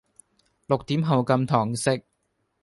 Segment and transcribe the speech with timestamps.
[0.65, 2.01] 六點後禁堂食